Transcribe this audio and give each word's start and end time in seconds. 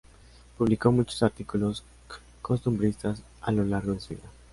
Publicó 0.57 0.91
muchos 0.91 1.21
artículos 1.21 1.83
costumbristas 2.41 3.21
a 3.39 3.51
lo 3.51 3.63
largo 3.65 3.93
de 3.93 3.99
su 3.99 4.15
vida. 4.15 4.25